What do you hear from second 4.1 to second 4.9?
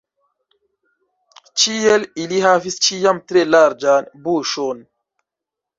buŝon.